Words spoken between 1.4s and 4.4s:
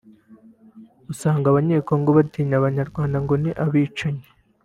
abanyekongo batinya abanyarwanda ngo ni abicanyi